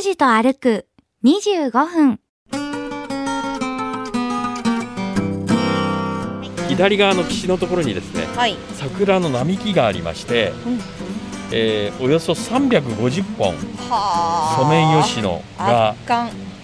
[0.00, 0.86] 拓司と歩く
[1.24, 2.20] 25分。
[6.70, 8.56] 左側の岸のところにですねはい。
[8.74, 10.78] 桜の並木がありまして、うん
[11.52, 13.54] えーおよそ350本
[13.90, 15.94] はソメイヨシノが。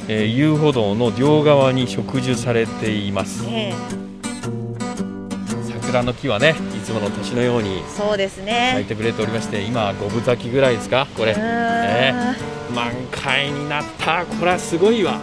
[0.08, 3.74] えー遊歩道の両側に植樹されていますええ
[5.82, 8.84] 桜の木はねいつもの年のようにそうです咲いね。
[8.88, 12.14] てくれておりまして今五分咲きぐらいですかこれえ
[12.76, 14.26] 満開になった。
[14.26, 15.18] これはすごいわ。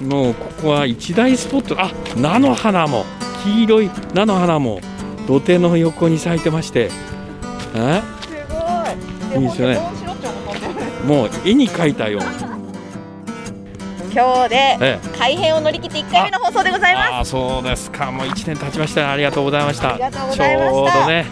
[0.00, 1.74] もうここは一大スポット。
[1.78, 3.04] あ菜の花も。
[3.42, 4.80] 黄色い菜の花も。
[5.26, 6.90] 土手の横に咲いてまして。
[7.74, 8.00] え？
[8.20, 8.28] す
[9.34, 9.42] ごい。
[9.42, 9.80] いいですよね。
[11.04, 12.26] もう絵に描いたような、
[14.12, 17.10] 今日でええ、改編を乗り切って1回目の放送でございます。
[17.10, 18.10] ああそうですか。
[18.10, 19.10] もう1年経ちました。
[19.10, 19.94] ありがとうございました。
[19.94, 20.72] ありがとうございました。
[20.72, 21.26] ちょうどね。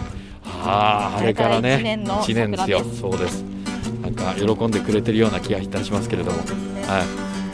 [0.63, 1.73] あああれからね。
[1.73, 2.83] あれから一年の一年ですよ。
[2.99, 3.43] そうです
[4.19, 6.45] か喜んでくれてるような気がいたしますけれども、はい。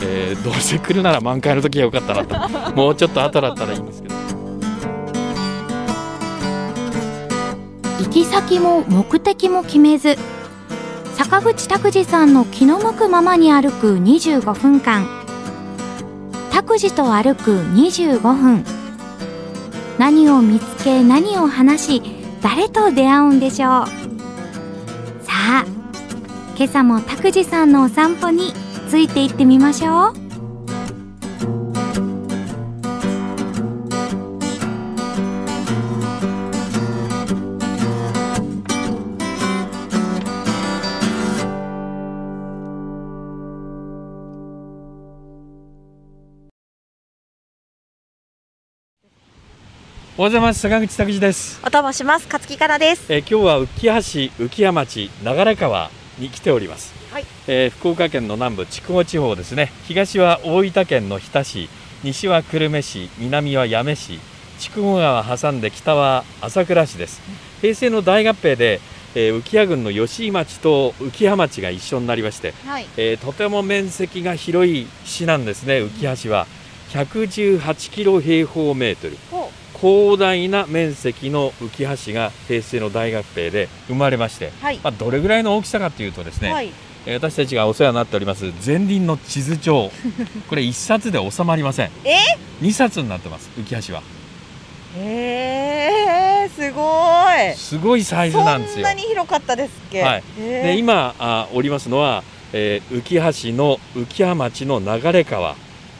[0.01, 2.75] えーどうせ来るなら満開の時が良かったなと。
[2.75, 4.15] もうちょっと後だったらいいんですけど。
[7.99, 10.17] 行き先も目的も決めず
[11.15, 15.07] 坂口拓司さんの気の向くままに歩く25分間。
[16.51, 18.65] 拓司と歩く25分。
[19.97, 22.01] 何を見つけ何を話し
[22.41, 23.85] 誰と出会うんでしょう。
[25.23, 25.65] さあ
[26.57, 28.53] 今朝も拓司さんのお散歩に
[28.87, 29.91] ついて行ってみましょう
[50.17, 52.25] おはようございます坂口拓司です、お供します。
[52.27, 53.11] 勝木かなです。
[53.11, 57.25] えー今日は浮橋浮屋町流川に来ております、はい。
[57.47, 59.71] えー福岡県の南部筑後地方ですね。
[59.87, 61.69] 東は大分県の日田市
[62.03, 64.19] 西は久留米市南は八女市
[64.59, 67.21] 筑後川挟んで北は朝倉市です。
[67.61, 68.79] 平成の大合併で、
[69.15, 72.87] えー浮屋郡の吉井町と浮羽町が一緒になりまして、はい。
[72.97, 76.47] えーとても面積が広い市なんですね浮橋は。
[76.89, 79.17] 118キロ平方メートル。
[79.29, 79.34] ほ
[79.81, 84.79] 広大な面積の浮橋が平成の大合併で生まれまして、はい。
[84.83, 86.67] まあ、どれぐらいの大きさかというとですね、はい。
[86.67, 89.91] えー私たちがお世話になっております前輪の地図帳
[90.49, 92.15] これ1冊で収まりませんえ
[92.63, 94.01] ？2冊になってます浮橋は
[94.97, 96.81] えー、すご
[97.51, 97.55] い。
[97.55, 100.01] すごいサイズなんですよそんなに広かったですっけ？
[100.01, 105.55] はいえーで今あおりますのは、えー浮橋の浮羽町の流川、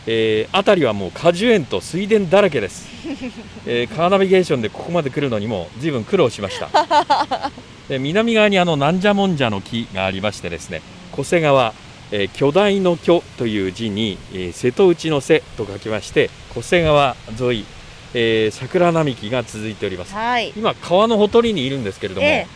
[0.07, 2.87] えー、辺りはもう果樹園と水田だらけです、
[3.65, 6.69] えーカーナビゲーションでここまで来るのにも随分苦労しました。
[7.89, 11.73] で南側にあのなんじゃもんじゃの木がありましてですね小瀬川、
[12.11, 17.65] えー巨大の巨という字に、えー瀬戸内の瀬と書きまして小瀬川沿い、
[18.13, 20.13] えー桜並木が続いております。
[20.13, 20.53] はい。
[20.55, 22.47] 今川のほとりにいるんですけれども、え。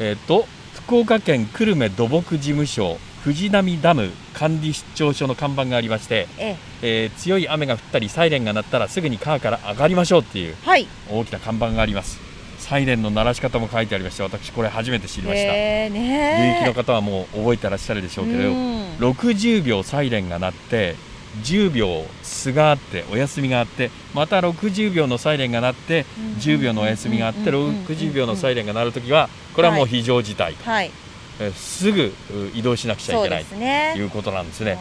[0.00, 0.46] えー、と
[0.86, 7.06] 福岡県久留米土木事務所藤波ダム管理出張所の看板がありまして、ええ。
[7.06, 10.86] ー強い雨が降ったりサイレンが鳴ったらすぐに川から上がりましょうっていうはい。
[11.10, 12.20] 大きな看板があります。
[12.58, 18.96] サイレンの鳴らし方も書いてありまして私これ初めて知りました、えー、現ね役の方はもう覚えてらっしゃるでしょうけど、うん。
[18.98, 20.96] 60秒サイレンが鳴って
[21.42, 26.04] 10秒素があってお休みがあってまた60秒のサイレンが鳴って
[26.40, 30.90] 10秒のお休みがあって60秒のサイレンが鳴るときはこれはもう非常事態と、はい。
[31.40, 32.12] えーすぐう
[32.54, 33.54] 移動しなくちゃそいうけないと。
[33.98, 34.78] いうことなんですね。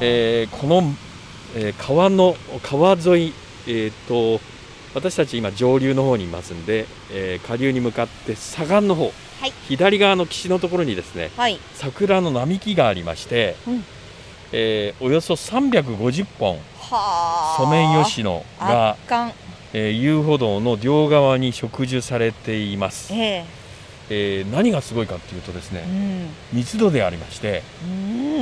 [0.00, 0.82] えーこの、
[1.56, 3.32] えー川の川沿い、
[3.66, 4.40] えー、と
[4.94, 11.58] 私たち今上流の方にいますんで、えー下流に向かって左岸の方、はい左側の岸のところにですねはい。
[11.74, 13.84] 桜の並木がありまして、うん
[14.52, 17.56] えーおよそ350本はあ。
[17.58, 18.96] ソメイヨシノが。
[19.72, 23.44] えー遊歩道の両側に植樹されています、え
[24.08, 27.86] えー何がすごいかっていうとですえね密度でありましてう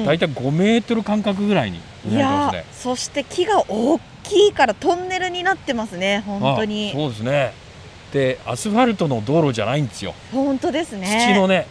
[0.03, 0.05] ん。
[0.05, 7.53] 大体5メートル間隔ぐらいにいやそして木が大きいからトンネルになってますね本当あにそうですね。
[8.13, 10.15] でアスファルトの道路じゃないんですよ。
[10.33, 11.27] 本当ですね。
[11.35, 11.67] 土のね。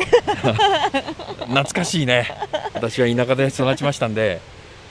[1.40, 2.26] 懐かしいね。
[2.74, 4.40] 私は田舎で育ちましたんで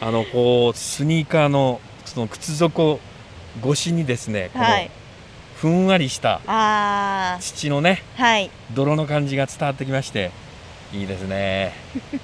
[0.01, 2.99] あのこうスニーカーのその靴底
[3.63, 4.89] 越しにですねこのはい
[5.59, 8.49] ふんわりしたあ土のねーはい。
[8.73, 10.31] 泥の感じが伝わってきまして
[10.93, 11.73] いいですね。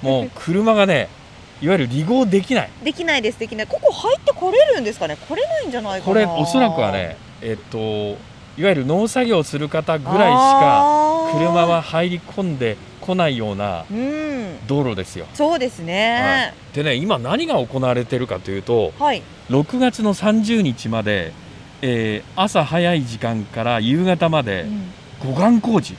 [0.02, 1.10] もう車がね
[1.62, 2.70] いわゆる離合できない。
[2.84, 3.68] できないですできない。
[3.68, 5.18] ここ入ってこれるんですかね？
[5.18, 6.04] 来れないんじゃないかな。
[6.06, 7.78] これおそらくはねえっと
[8.58, 14.66] いわゆる農作業をする方ぐらいしか車は入り込んで来ないようなうん。
[14.66, 15.26] 道路ですよ。
[15.34, 16.54] そうですね。
[16.74, 21.34] でね今何が行われてるかというとはい、6月の30日まで、
[21.82, 24.64] えー朝早い時間から夕方まで
[25.24, 25.34] うん。
[25.36, 25.96] 護岸工事。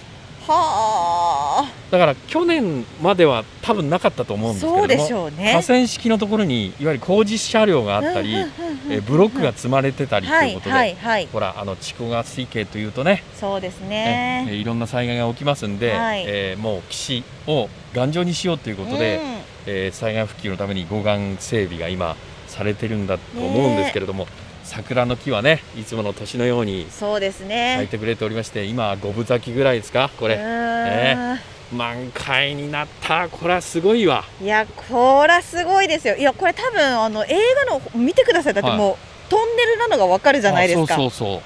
[0.47, 1.73] はあ。
[1.91, 5.53] だから去年までは多分なかったと思うんですけれどもそうでしょうね。
[5.53, 14.45] 河川敷のところにいわゆる工事車両があったり、えーブロックが積まれてたりとはいいうことで、はいはいほらあの筑後川水系というとねそうですね。
[14.47, 16.25] えーねいろんな災害が起きますんで、はい。
[16.27, 19.21] えーもう岸を頑丈にしようということで、
[19.67, 22.15] えー災害復旧のために護岸整備が今
[22.47, 24.29] されてるんだと思うんですけれども、
[24.67, 31.39] 桜の木はねいつもの年のようにうんそうです咲いねてくれておりまして今五分咲きぐらいですかこうれーん。
[31.73, 33.29] 満開になった。
[33.29, 34.25] これはすごいわ。
[34.41, 36.15] いやこらすごいですよ。
[36.15, 37.37] いやこれ多分あの映
[37.67, 38.55] 画の見てください。
[38.55, 38.97] だってもう、
[39.29, 40.95] トンネルなのがわかるじゃないですか。
[40.95, 41.43] あそうそうそ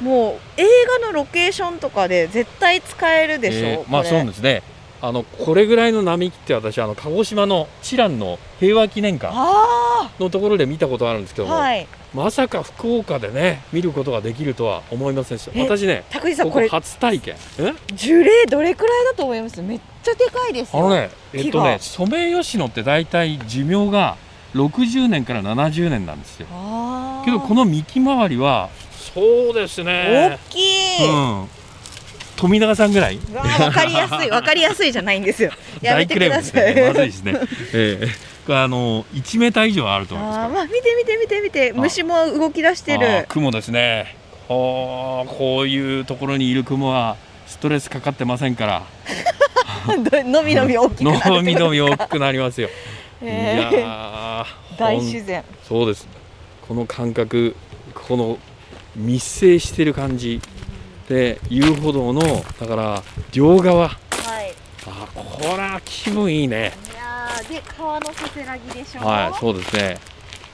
[0.00, 0.04] う。
[0.04, 0.66] もう映
[1.00, 4.62] 画のロケーションとかで絶対使えるでしょ、えーまあそうですね
[5.06, 11.86] あのこれぐらいの並木って私あの鹿児島の知覧の平和記念館あのところで見たことあるんですけども、あはい。
[12.14, 17.36] まさか福岡でね見ることができるとは思いませんでしたえ私ねこれここ初体験。
[17.58, 17.74] え？
[17.92, 19.60] 樹齢どれくらいだと思います？
[19.60, 20.86] めっちゃでかいですよ。
[20.86, 24.16] あのねえっとねソメイヨシノって大体寿命が
[24.54, 26.46] 60年から70年なんですよ。
[27.26, 28.70] けどこの幹回りは
[29.14, 30.58] そうです大ねき
[31.02, 31.12] い、う
[31.44, 31.48] ん
[32.36, 33.16] 富永さんぐらい？
[33.16, 35.50] うわかりやすいわかりやすいじゃないんですよ。
[35.82, 36.88] やめてください、ね。
[36.88, 37.34] まずいですね、
[37.72, 38.06] ええ。
[38.46, 41.72] これあの1メーター以上あると思いますあーまあ見て見て見て見て。
[41.76, 41.80] あ。
[41.80, 43.26] 虫も動き出してる。
[43.28, 44.16] 雲ですね。
[44.48, 47.16] あーこういうところにいる雲は
[47.46, 48.82] ストレスかかってませんから。
[49.86, 52.70] のみのみ大きくなるのみのみ大きくなりますよ、い
[53.22, 56.08] えやーー大ほん自然そうです。
[56.66, 57.54] この感覚
[57.94, 58.38] この
[58.96, 60.40] 密生してる感じ
[61.08, 62.22] で遊歩道の
[62.58, 63.02] だから
[63.32, 63.88] 両側。
[63.88, 63.94] は
[64.42, 64.54] い。
[64.86, 66.72] あこれは気分いいね。
[66.92, 69.98] いやーで川のせせらぎでしょはいそうですね。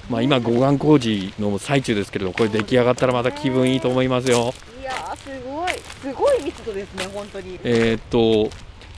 [0.09, 4.53] まあ今護岸工事の最中ですけれどこれ出来上がったらまた気分いいと思いますよ。
[4.81, 5.71] いやーすごい。
[6.03, 7.61] すごい密度ですね本当に。
[7.63, 8.51] えーっと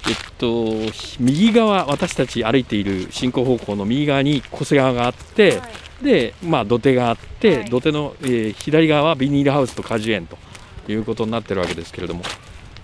[0.08, 5.68] えっと右側私たち歩いている進行方向の右側に小瀬川があって、は
[6.02, 6.04] い。
[6.04, 7.64] で、まあ、土手があって、はい。
[7.66, 10.36] 土手の、えー左側はビニールハウスと果樹園と
[10.88, 12.22] いうことになってるわけですけれども、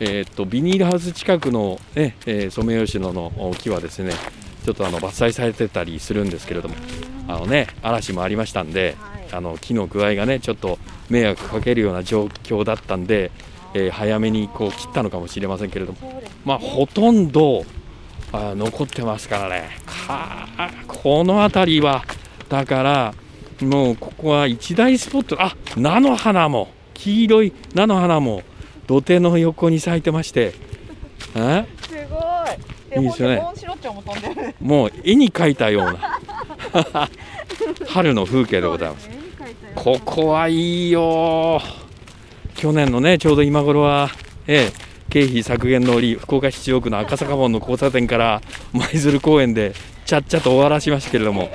[0.01, 4.13] えーっとビニールハウス近くの、ねえーソメイヨシノの木はですね
[4.65, 6.75] ちょっとあの伐採されてたりするんですけれども。
[7.31, 9.29] あの、ね、嵐もありましたんで、はい。
[9.33, 10.79] あの木の具合がねちょっと
[11.11, 13.31] 迷惑かけるような状況だったんで、
[13.75, 17.65] えー早めにこう切ったのかもしれませんけれども、まあ、ほとんど
[18.33, 19.69] あ残ってますからね。
[19.87, 20.49] か
[20.87, 22.03] この辺りは
[22.49, 23.15] だから
[23.61, 25.37] もうここは一大スポット。
[25.43, 26.69] あ菜の花も
[26.99, 28.43] 黄色い菜の花も
[28.87, 30.53] 土手の横に咲いてまして
[31.37, 31.65] え？
[31.83, 33.03] すごい。
[33.03, 33.43] いいですよね。
[34.61, 37.09] もう絵に描いたような。
[37.87, 39.09] 春の風景でございます。
[39.09, 39.17] ね
[39.75, 41.61] ここはいいよ。
[42.57, 44.09] 去年のねちょうど今頃は、
[44.49, 44.73] ええ、
[45.11, 48.43] 経費削減の折福岡市中央区の赤坂門の交差点から
[48.73, 49.75] 舞鶴公園で
[50.05, 51.51] ちゃっちゃと終わらしましたけれども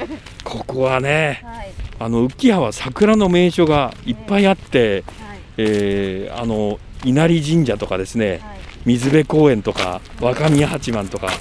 [0.45, 1.71] ここはねはい。
[1.99, 5.22] あの浮葉は桜の名所がいっぱいあって、はい
[5.57, 8.59] えーあの稲荷神社とかですねはい。
[8.85, 11.35] 水辺公園とか若宮八幡とかはい。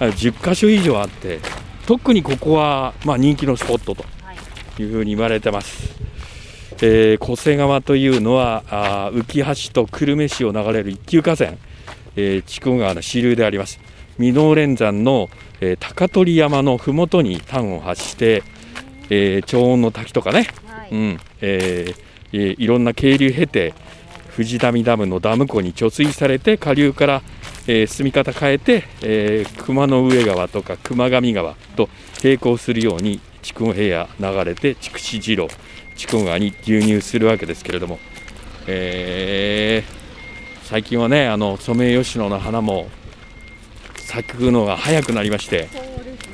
[0.00, 1.38] あ10か所以上あって
[1.86, 4.32] 特にここは、まあ、人気のスポットとは
[4.78, 4.82] い。
[4.82, 5.94] いうふうに言われてます。
[6.82, 11.52] えー、小瀬川というのはあー浮橋と久留米市を流れる一級河川、
[12.16, 13.78] えー、筑後川の支流であります。
[14.18, 18.42] 箕面連山の、えー高取山の麓に端を発して、
[19.10, 20.88] えー長温の滝とかね、はい。
[20.90, 21.20] うん。
[21.40, 23.74] えーえーいろんな渓流経て
[24.30, 27.22] 藤波ダムのダム湖に貯水されて下流から、
[27.68, 31.88] えー進み方変えて、えー熊の上川とか熊上川と
[32.22, 35.48] 並行するように筑後平野流れて筑紫次郎
[35.96, 37.98] 筑後川に流入するわけですけれども、
[38.66, 40.04] えー
[40.64, 42.88] 最近はねあのソメイヨシノの花も
[43.96, 45.68] 咲くのが早くなりまして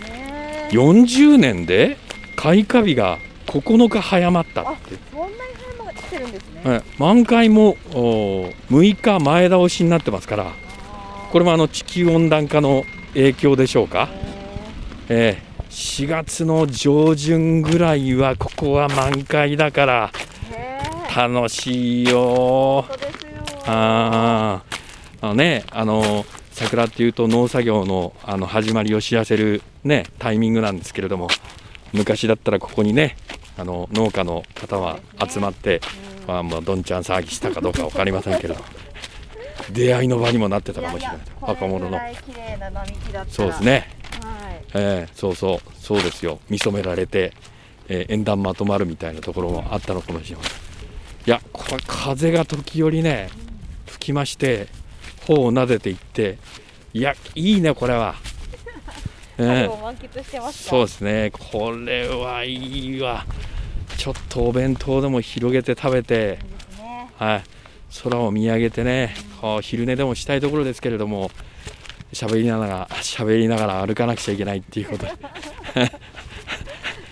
[0.08, 0.68] ね。
[0.70, 1.96] 40年で
[2.36, 4.94] 開花日が9日早まったって
[6.20, 6.70] るんですね。
[6.70, 6.82] はい。
[6.98, 10.52] 満開もお6日前倒しになってますから
[11.30, 12.84] これもあの地球温暖化の
[13.14, 14.08] 影響でしょうか、
[15.08, 15.70] えー。
[15.70, 20.12] 4月の上旬ぐらいはここは満開だから
[21.14, 22.86] 楽しいよ。
[23.66, 24.80] あー。
[25.22, 31.28] あのねあの桜っていうと農作業のあの始まりを知らせるねタイミングなんですけれども
[31.92, 33.16] 昔だったらここにね
[33.60, 35.82] あの農家の方は集まって、
[36.26, 38.64] まあ、もうどんちゃん騒ぎしたかどうか分かりませんけれど、
[39.70, 41.18] 出会いの場にもなってたかもしれない。
[41.42, 42.00] 若者の。
[43.28, 43.90] そうですね、
[44.24, 44.64] はい。
[44.74, 45.60] えーそうそう。
[45.78, 46.40] そうですよ。
[46.48, 47.34] 見初められて、
[47.88, 50.52] えー縁談まとまるみたいなところもあったのかもしれません。
[51.26, 53.28] いやこれ風が時折ね
[53.86, 54.68] 吹きまして
[55.26, 56.38] 頬を撫でていって
[56.94, 58.14] いやいいねこれは、
[59.36, 61.30] えー春を満喫してますかそうですね。
[61.30, 63.26] これはいいわ
[64.00, 66.38] ちょっとお弁当でも広げて食べて
[66.78, 67.42] ねはい、
[68.02, 71.30] 空を見上げてね、こう昼寝でもしたいところですけれども、
[72.10, 75.04] 喋りながら、喋りながら歩かなくちゃいけないっていうこと。
[75.04, 75.12] で、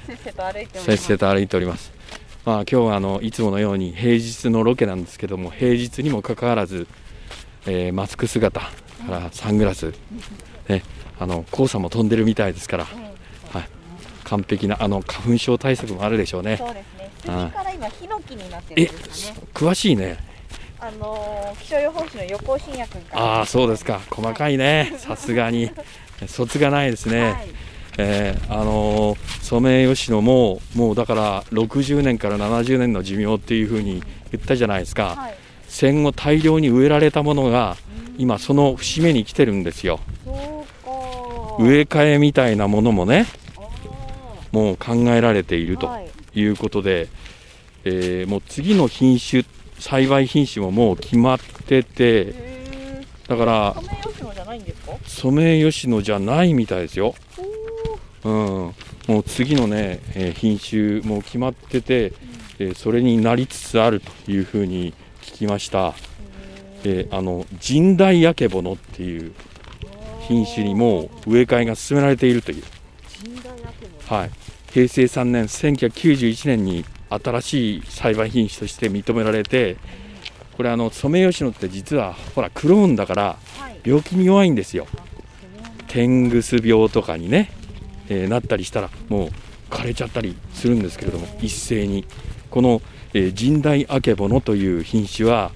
[0.07, 1.05] せっせと歩いておりせっます。
[1.05, 1.93] せと歩いております。
[2.47, 6.87] まあ、今日はあのいつものように平日のロケなんですけども、平日にもかかわらず、
[7.67, 8.71] えーマスク姿か
[9.11, 9.93] らサングラス、
[10.69, 10.83] ね、
[11.21, 13.13] あの黄砂も飛んでるみたいですから、はい、
[14.29, 16.57] 完璧なあの花粉症対策もあるでしょうね。
[16.59, 17.11] そうですね。
[17.21, 19.47] 杉から今ヒノキになってえるんですかね。
[19.55, 20.19] 詳しいね。
[20.81, 24.01] あのー気象予報士の横尾信也君ああそうですか。
[24.11, 24.95] 細かいね。
[24.99, 25.71] さすがに。
[26.27, 27.49] 卒がないですね、はい。
[27.99, 35.35] えーあのーソメイヨシノももうだから60年から70年の寿命っていうふうに言ったじゃないですか、はい。
[35.69, 37.77] 戦後大量に植えられたものが
[38.19, 40.01] 今その節目に来てるんですよ。
[41.59, 43.27] 植え替えみたいなものもね。
[43.27, 43.48] あ
[44.53, 45.91] もう考えられていると
[46.35, 46.41] い。
[46.41, 47.09] いうことで、
[47.85, 49.45] えーもう次の品種
[49.79, 53.83] 栽培品種ももう決まっててへだからー
[55.07, 57.15] ソメイヨシノじゃないみたいですよ。
[58.25, 58.75] うん、も
[59.21, 62.13] う次のね、えー品種も決まってて、
[62.59, 65.95] えーそれになりつつあるというふうに聞きました、
[66.85, 69.33] えーあの神代ヤケボノっていう
[70.27, 72.65] 品種にもう植え替えが進められているという、
[74.09, 74.31] はい、
[74.73, 79.77] 平成3年1991年に新しい栽培品種として認められて
[80.57, 83.81] これあのソメイヨシノって実はほらクローンだからはい。
[83.85, 84.87] 病気に弱いんですよ。
[85.87, 87.51] 天ぐす病とかにね、
[88.09, 89.31] えーなったりしたらもう
[89.71, 92.05] 枯れちゃったりするんですけれども一斉に。
[92.51, 92.81] この、
[93.15, 95.53] えー、神代アケボノという品種は、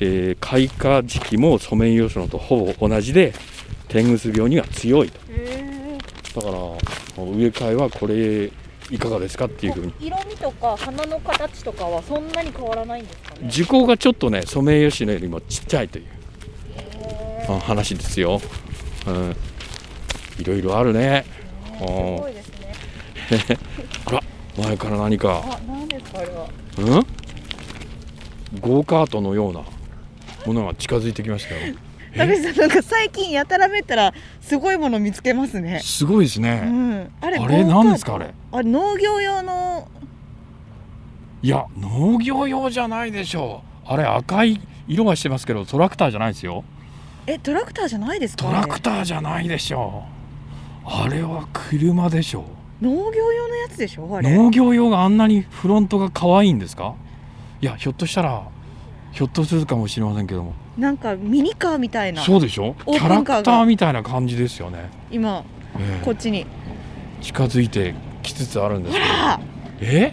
[0.00, 3.34] えー開花時期もソメイヨシノとほぼ同じで
[3.88, 5.18] 天ぐす病には強いと。
[5.30, 5.83] へ
[6.34, 8.50] だから植え替えはこれ
[8.90, 9.92] いかがですかっていうふうに。
[9.94, 13.48] ー色味とか花の形とかはそんなに変わらないんですかね？
[13.48, 16.06] 樹高がちょっとねソメイヨシノよりもちっちゃいという
[17.60, 18.40] 話ですよ、
[19.06, 19.36] うん、
[20.38, 21.24] いろいろあるね。
[21.78, 22.74] ーすごいですね。
[24.06, 24.22] あら
[24.58, 25.42] 前から何か。
[25.44, 26.48] あ何ですかあれは？
[26.78, 28.60] うん？
[28.60, 29.62] ゴーカートのような
[30.46, 31.74] ものが近づいてきましたよ
[32.16, 35.80] 田口さんなんか最近やたらめったらすごいもの見つけますね。
[35.82, 37.12] すごいですうね、ん。
[37.20, 38.34] あれあれゴーカート何ですかあれ？
[38.52, 39.88] あれ農業用の。
[41.42, 43.92] いや農業用じゃないでしょう。
[43.92, 46.64] あれ赤い色がしてますけどトラクターじゃないですよ。
[47.26, 48.44] えトラクターじゃないですか？
[48.44, 50.04] トラクターじゃないでしょ
[50.86, 50.88] う。
[50.88, 52.44] あれは車でしょ
[52.82, 54.36] 農業用のやつでしょあうれ？
[54.36, 56.94] 農業用があんなにフロントが可愛いんですか？
[57.60, 58.46] いやひょっとしたら
[59.14, 60.54] ひょっとするかもしれませんけども。
[60.76, 62.20] なんかミニカーみたいな。
[62.20, 62.74] そうでしょ？
[62.84, 65.44] キャラクターみたいな感じですよね、今
[65.78, 66.04] ええ。
[66.04, 66.44] こっちに。
[67.22, 67.94] 近づいて
[68.24, 69.06] きつつあるんですけど。
[69.08, 69.40] あ。
[69.80, 70.12] え？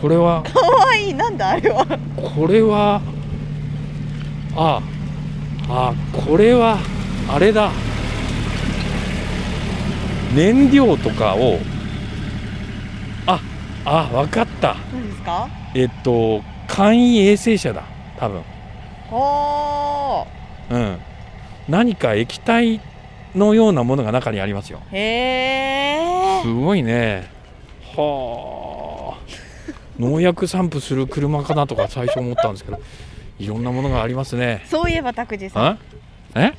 [0.00, 0.44] これは？
[0.44, 1.14] かわいい。
[1.14, 1.84] なんだあれは。
[2.16, 3.02] これは？
[4.56, 4.80] あ。
[5.68, 6.78] あこれは？
[7.28, 7.72] あれだ。
[10.32, 11.58] 燃料とかを。
[13.26, 13.40] あ
[13.84, 14.76] あ分かった。
[14.92, 15.48] 何ですか？
[15.74, 17.82] えっと簡易衛星車だ
[18.16, 18.42] 多分。
[19.10, 20.26] お
[20.70, 20.98] うん。
[21.68, 22.80] 何か液体
[23.34, 24.80] のようなものが中にありますよ。
[24.92, 24.96] ー。
[24.96, 27.28] へすえごいね。
[27.96, 29.20] はあ。
[29.98, 32.80] 農薬散布する車かなとか最初思ったんですけど
[33.38, 34.64] いろんなものがありますね。
[34.66, 35.66] そういえば拓司さん。
[35.66, 35.78] あ？
[36.36, 36.52] え？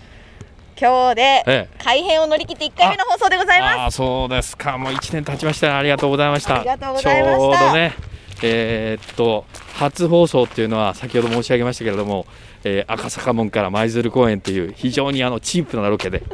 [0.80, 1.70] 今日でええ。
[1.82, 3.78] 改編を乗り切って1回目の放送でございます。
[3.78, 4.78] ああそうですか。
[4.78, 5.68] もう1年経ちました。
[5.68, 6.58] ねありがとうございました。
[6.58, 7.40] ありがとうございました。
[7.40, 8.11] ちょうどね
[8.44, 9.46] えーっと
[9.76, 12.26] 初放送っていうのは先ほど申し上げましたけれども、
[12.64, 16.24] えー赤坂門から舞鶴公園っていう非常にあのチープなロケで。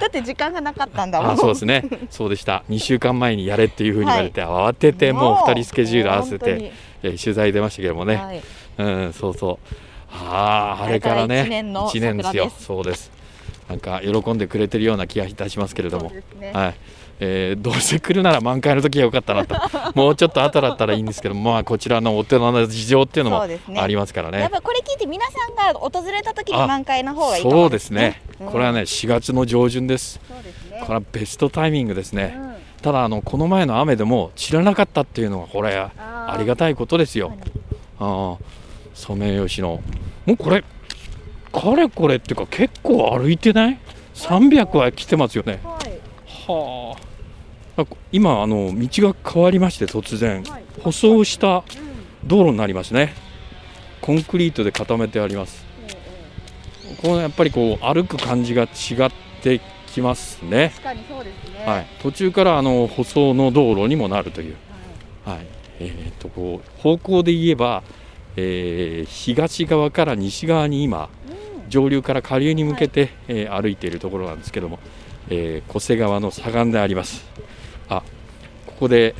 [0.00, 1.30] だって時間がなかったんだもん。
[1.32, 1.84] あそうですね。
[2.08, 2.64] そうでした。
[2.70, 8.42] 2週間前にやれっていうふうに言われて、慌ててもう2人スケジュール合わせて、えー取材出ましたけどもね、はい、
[8.78, 9.76] うんそうそう。
[10.12, 11.40] あああれからね。
[11.40, 12.50] あれから一年の一年ですよ。
[12.58, 13.10] そうです
[13.70, 16.10] なんか喜んでくれてるような気がいたしますけれども。
[16.40, 16.50] ね。
[16.52, 16.74] はい。
[17.22, 19.54] えーどうせ来るなら満開の時が良かったなと。
[19.94, 24.40] もうちょっと後だったらいいんですけどまあこちらのお寺の事情っていうのもありますからね。
[24.40, 28.46] やっぱこれ聞いて皆さんが訪れた時にあ満開の方がいいかもそうですね、うん。
[28.48, 30.18] これはね4月の上旬です。
[30.72, 30.80] ね。
[30.80, 32.54] これはベストタイミングですね、うん。
[32.82, 35.92] ただあのこの前の雨でも知らなかったっていうのがこれあ
[36.32, 37.32] ありがたいことですよ。
[38.00, 38.36] あー。
[38.94, 39.80] ソメイヨシノ。
[40.26, 40.64] もうこれ
[41.52, 43.78] かれこれっていうか結構歩いてない
[44.14, 45.60] ？300は来てますよね。
[45.64, 46.00] はい。
[46.46, 46.96] は
[47.76, 47.82] あ。
[47.82, 50.42] あ今あの道が変わりまして突然。
[50.44, 50.64] はい。
[50.80, 51.64] 舗装した
[52.24, 53.14] 道路になりますね。
[54.00, 55.64] コンクリートで固めてあります。
[57.02, 58.66] このやっぱりこう歩く感じが違
[59.06, 59.10] っ
[59.42, 60.70] てきますね。
[60.74, 61.64] 確かにそうですね。
[61.64, 64.56] はい、途中からあの舗装の道路にもなるという、
[65.24, 65.46] はい。
[65.80, 67.82] えー、とこう方向で言えば、
[68.36, 71.08] えー東側から西側に今
[71.70, 74.78] 上流から下流に向けて、えー歩いているところなんですけども、
[75.30, 77.24] えー、小瀬川の左岸であります。
[77.88, 78.02] あ
[78.66, 79.14] ここで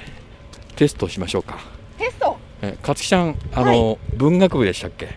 [0.77, 1.59] テストしましょうか、
[1.97, 2.37] テスト？
[2.63, 5.17] えー、勝木さんあの、文学部でしたっけ？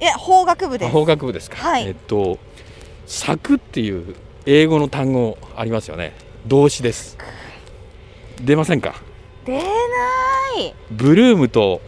[0.00, 0.88] いや法学部です。
[0.88, 1.86] あ法学部ですか、はい。
[1.86, 2.38] えっと
[3.06, 6.14] 「作」っていう英語の単語ありますよね。
[6.46, 7.18] 動詞です。
[8.40, 8.94] 出ませんか？
[9.44, 10.74] 出ない。
[10.90, 11.82] ブルームと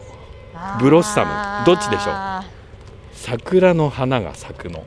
[0.79, 1.65] ブロッサム。
[1.65, 2.13] どっちでしょう？
[3.23, 4.83] 桜の花が咲くの。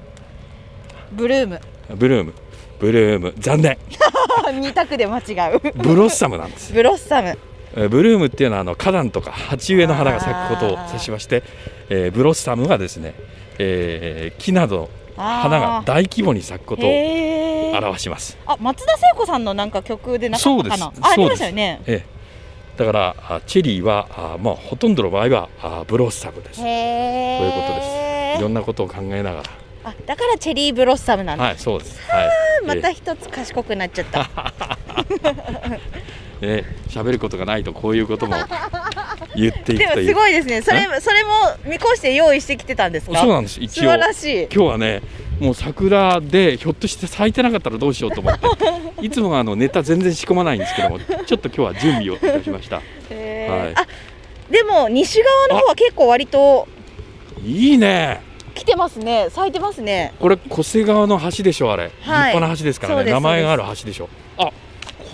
[1.10, 1.60] ブルーム。
[1.96, 2.34] ブルーム。
[2.78, 3.34] ブルーム。
[3.38, 3.78] 残念。
[4.60, 5.22] 二択で間違
[5.54, 5.60] う。
[5.74, 6.70] ブロッサムなんです。
[6.70, 7.38] ブロッサム。
[7.74, 11.42] えーブルームっていうのはあの花壇とか鉢植えの花が咲くことを指しまして、
[11.88, 13.14] えーブロッサムはですね、
[13.58, 16.90] えー木など花が大規模に咲くことを
[17.74, 18.36] 表します。
[18.46, 20.76] あ松田聖子さんのなんか曲でなかったかな？
[20.76, 21.00] そうです。
[21.02, 21.80] あありましたよね。
[21.86, 22.16] ええ。
[22.78, 26.60] だからあチェリーはあまあほとんどの場合はあブロッサムです。
[26.60, 28.05] へえそういうことです
[28.36, 29.42] いろんなことを考えなが
[29.84, 32.00] あだからチェリーブロッサムなんだ、らはいそうです。
[32.10, 32.28] はい。
[32.66, 34.28] また一つ賢くなっちゃった。
[35.62, 35.78] え
[36.42, 38.34] え喋ることがないとこういうことも
[39.36, 40.14] 言っていでもすくという。
[40.14, 40.60] ごいですね。
[40.62, 41.30] それそれも
[41.64, 43.18] 見越して用意してきてたんですか？
[43.20, 43.60] そうなんです。
[43.60, 43.82] 一応。
[43.84, 44.42] 素晴らしい。
[44.52, 45.02] 今日はね
[45.38, 48.46] もう桜でひょっとして咲いてなかったらどうしようと思って。
[49.06, 52.76] いつもはあのネタ全然仕込まないんですけどもちょっと今日は準備をいたしました。
[52.76, 53.72] はい。
[53.74, 53.86] あ
[54.50, 56.66] でも西側の方は結構割と
[57.44, 58.20] いいね。
[58.54, 59.26] 来てますね。
[59.30, 60.14] 咲いてますね。
[60.18, 61.90] これ小瀬川の橋でしょあれ、はい。
[61.90, 63.10] 立派な橋ですからね。
[63.10, 64.08] 名前がある橋でしょ。
[64.38, 64.50] あ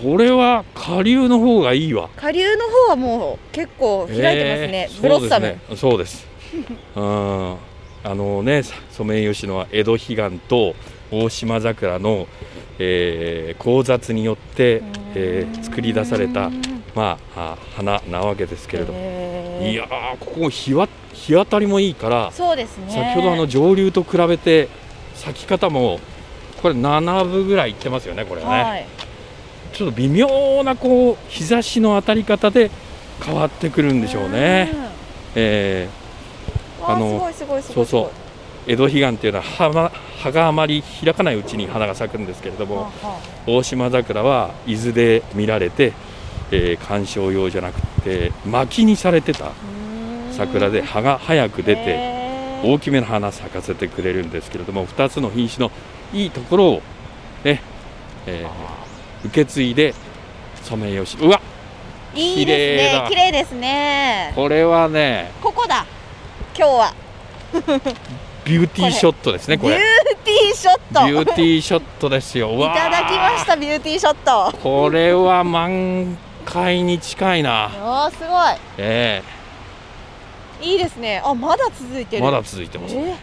[0.01, 2.09] これは下流の方がいいわ。
[2.15, 6.25] 下流の方はもう結構開いてますね、えーブロッサム、そうです。
[6.25, 7.57] ねそうですうん。
[8.05, 10.15] あのねソメイヨシノは江戸彼岸
[10.47, 10.75] と
[11.11, 12.27] 大島桜の、
[12.79, 14.81] えー交雑によって、
[15.15, 16.49] えー作り出された
[16.95, 18.99] まああ花なわけですけれども、
[19.71, 22.91] いやーここ日は日当たりもいいからそうですね。
[22.91, 24.67] 先ほどあの上流と比べて
[25.15, 25.99] 咲き方も
[26.61, 28.85] これ7分ぐらいいってますよねこれね、はい。
[29.73, 32.71] ちょっと微妙なこう日差しの当たり方で
[33.21, 34.71] 変わってくるんでしょうね、
[35.35, 35.89] え
[36.79, 36.85] うん。
[36.85, 38.05] わあのそうそう。
[38.05, 38.23] ー
[38.65, 45.91] 江戸彼岸っていうのは葉ま葉があまり開かないうちに花が咲くんですけれども、はあは大島桜は伊豆で見られて、
[46.55, 49.51] えー観賞用じゃなくて薪にされてた
[50.31, 55.71] 桜で葉が早く出て大きめの花咲かせてくれるんですけれども2つの品種の
[56.13, 56.81] いいところを
[57.43, 57.61] ね、
[58.27, 58.73] えー
[59.25, 59.93] 受け継いで
[60.63, 61.41] ソメイヨシノうわ
[62.13, 63.07] いいですね。
[63.09, 64.33] 綺麗ですね。
[64.35, 65.85] これはねここだ。
[66.55, 66.93] 今日は。
[68.45, 69.85] ビューティーショットですねこビューれ。
[70.25, 71.35] ティーショットビュー。
[71.35, 76.17] ティーショットですよいただきましたビューティーショットこれは満
[76.53, 77.71] 開に近いな。
[77.73, 78.25] おーすご
[78.77, 79.23] え
[80.61, 81.21] いいいですね。
[81.25, 82.21] あまだ続いてる。
[82.21, 83.15] えまだ続いてます、え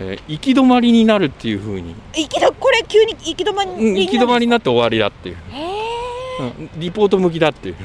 [0.00, 0.04] え。
[0.04, 5.84] ー行き止まりになるっていう風に、ー、行きどこれ急に行き止まりうん、行き止まりになって終わりだっていう、へ
[6.40, 7.76] うん、リポート向きだっていう。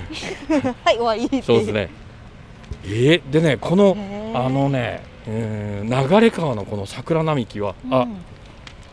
[0.48, 1.90] ー はい終わりそうですね。
[2.86, 3.96] えー、でねこの
[4.34, 8.22] あのね、うん流れ川のこの桜並木は、あうん。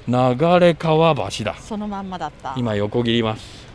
[0.09, 1.55] 流れ川橋だ。
[1.55, 2.55] そのまんまだった。
[2.57, 3.66] 今横切ります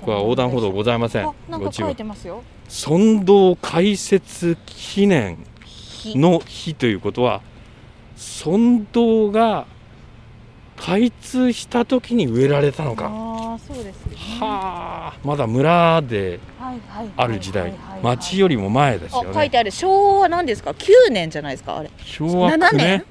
[0.00, 1.26] ここは横断歩道ございません。
[1.26, 2.42] あなんか書いご注意てますよ。
[2.86, 7.42] 村道開設記念ひの日ということは
[8.44, 9.66] 村道が
[10.76, 13.10] 開通した時に植えられたのか。
[13.10, 14.16] ああそうですね。
[14.40, 16.40] はあまだ村で
[17.16, 19.30] ある時代町よりも前ですよね。
[19.30, 19.70] あ書いてある。
[19.70, 21.90] 昭和なんですか？9年じゃないですかあれ。
[22.04, 23.04] 昭和9 7年年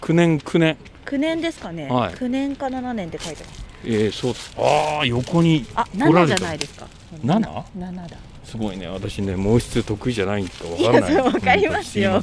[0.00, 0.76] ？9年9年。
[1.04, 2.14] 9年ですかね、はい。
[2.14, 4.34] 9年か7年って書いてますえー、そう。
[4.64, 6.36] ああ横にあ7来られた。
[6.36, 6.86] じゃないですか。
[7.24, 7.62] 7?
[7.78, 8.16] 7だ。
[8.44, 8.86] すごいね。
[8.88, 11.16] 私ね毛質得意じゃないんかわいからない。
[11.16, 12.20] わかりますよ。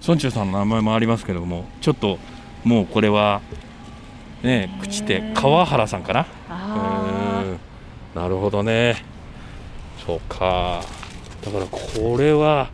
[0.00, 2.18] 村長さんの名前もありますけどもちょっと
[2.64, 3.40] もうこれは
[4.42, 6.26] ね口で川原さんかな？
[8.14, 9.04] なるほどね。
[10.04, 10.82] そうか。
[11.44, 12.70] だからこれは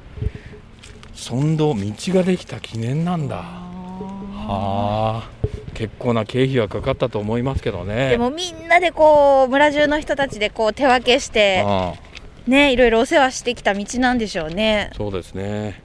[1.31, 3.37] 村道道ができた記念なんだ。
[3.37, 5.38] はあ
[5.79, 8.11] 結構な経費はかかったと思いますけどーね。
[8.11, 11.64] でもみんなでこう村中の人たちでこう手分けして
[12.49, 14.91] ねいろいろお世話してきた道なんでしょうね。
[14.97, 15.81] そうですね。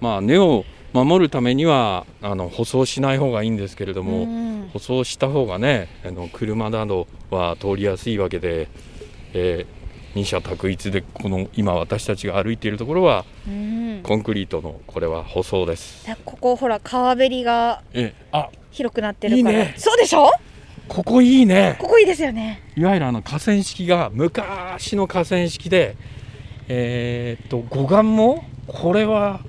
[0.00, 4.70] まあ根を守るためにはあの舗装しない方がいいんですけれども、うん。
[4.72, 8.68] 舗装した方がねあの車などは通りやすいわけで、
[9.32, 9.80] えー
[10.12, 14.00] 二者択一でこの今私たちが歩いているところはうん。
[14.02, 16.04] コンクリートのこれは舗装です。
[16.04, 19.58] でここほら川べりがえあ広くなってるから。
[19.58, 19.74] いいね。
[19.76, 20.30] そうでしょ？
[20.88, 21.76] ここいいね。
[21.78, 22.62] ここいいですよね。
[22.76, 25.96] いわゆるあの河川敷が昔の河川敷で
[26.68, 29.40] えーっと護岸もこれは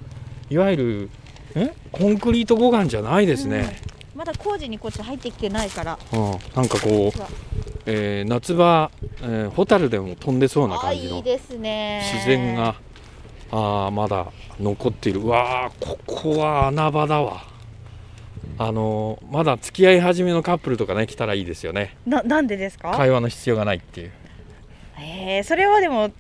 [0.49, 1.09] いわゆる
[1.55, 1.73] え？
[1.91, 3.75] コンクリート護岸じゃないですね、
[4.15, 5.99] まだ工事にこっち入ってきてないから。
[6.13, 6.19] うん。
[6.55, 7.21] なんかこう
[7.85, 11.39] えー夏場、えーホタルでも飛んでそうなあ感じの自
[12.25, 12.75] 然が
[13.51, 15.21] あーまだ残っている。
[15.21, 17.43] うわーここは穴場だわ
[18.63, 21.95] あのーまだ付き合い始めのカップルとかね来たらいいですよね。
[22.05, 22.91] ななんでですか？
[22.91, 24.11] 会話の必要がないっていう。
[24.99, 26.11] えー、それはでも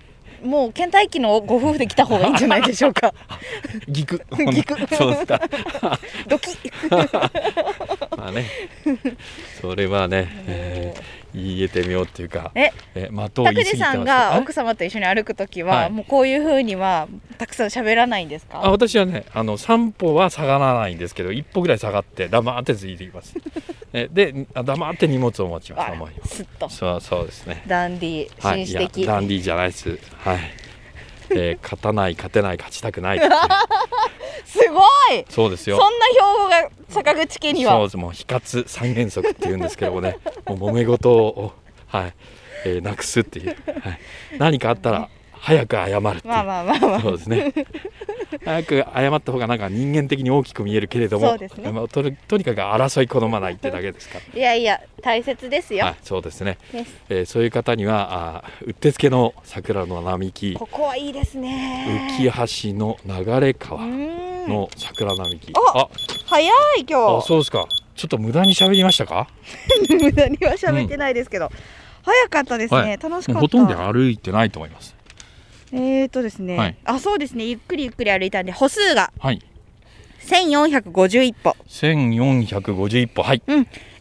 [0.43, 3.13] もう倦怠期のご夫婦で来た方がいいんじゃないでしょうか。
[3.87, 4.21] ギク。
[4.51, 4.75] ギク。
[4.95, 5.39] そうですか。
[6.27, 6.49] ドキ
[8.17, 8.47] まあね。
[9.61, 15.89] それはね、えー言えてみようっていうかええー的を言い過さんがあ奥様と一緒に歩くときは、はい。
[15.89, 23.35] もうこういうふうにはたくさん喋らないんですあか私はねあの散歩は下がらないんですけど一歩ぐらい下がって黙ってついていきます。
[23.93, 25.91] えであ黙って荷物を持ちま
[26.25, 26.69] すすっと。
[26.69, 27.63] そうそうですね。
[27.67, 29.99] ダンディ紳士的、ダンディーじゃないです。
[30.17, 30.39] はい。
[31.35, 33.19] えー勝たない勝てない勝ちたくない
[34.45, 34.81] すご
[35.15, 35.25] い！
[35.29, 35.77] そうですよ。
[35.77, 37.73] そんな標語が坂口家には。
[37.73, 37.97] そうです。
[37.97, 40.17] もう非活三原則って言うんですけどもね。
[40.45, 41.53] もう揉め事を
[41.87, 42.13] はい、
[42.65, 43.99] えーなくすっていう、はい、
[44.37, 45.09] 何かあったら
[45.43, 47.01] 早く謝るまあまあまあまあ。
[47.01, 47.53] そうですね。
[48.45, 51.71] 早く謝った方がなんか人間的に大きく見えるけれどもそうですね。
[51.71, 56.95] まあとにとにかく争い好まないってだけですかいやいや大切ですよ、ら、はい、そうですね、です。
[57.09, 60.53] えーそういう方にはあーうってつけの桜の並木。
[60.53, 62.07] ここはいいですね。
[62.19, 65.53] 浮橋の流れ川の桜並木。
[65.55, 65.87] あ
[66.27, 66.53] 早いあ
[66.87, 67.25] 今日。
[67.25, 67.65] そうですか。
[67.95, 69.27] ちょっと無駄に喋りましたか？
[69.89, 71.49] 無駄には喋ってないですけど、
[72.03, 72.97] 早かったですね、はい。
[72.97, 73.41] 楽しかった。
[73.41, 74.95] ほとんど歩いてないと思います
[75.73, 76.77] えーとですね、はい。
[76.85, 77.45] あそうですね。
[77.45, 79.11] ゆっくりゆっくり歩いたんで歩数が。
[79.19, 79.41] はい。
[80.21, 83.23] 1451歩、1451歩。
[83.23, 83.41] はい。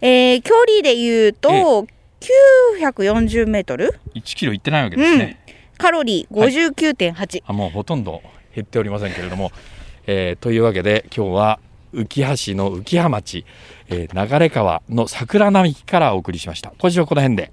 [0.00, 1.86] えー距離で言うと
[2.20, 5.40] 940メートル？1キロ行ってないわけですね、
[5.78, 6.34] カロリー
[6.74, 8.22] 59.8、あもうほとんど
[8.54, 9.52] 減っておりませんけれども、
[10.06, 11.60] えーというわけで今日は
[11.94, 12.06] 浮
[12.52, 13.44] 橋の浮羽町、
[13.88, 16.72] えー流川の桜並木からお送りしました。
[16.78, 17.52] 今週はこの辺で